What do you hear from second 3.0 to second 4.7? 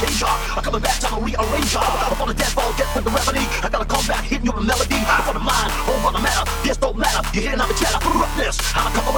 the remedy. I gotta come back, hitting you with a